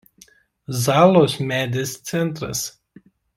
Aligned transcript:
Zalos 0.85 1.35
medės 1.51 1.93
centras. 2.13 2.65